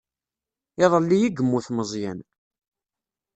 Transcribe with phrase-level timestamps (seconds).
[0.83, 2.19] Iḍelli i yemmut Meẓyan.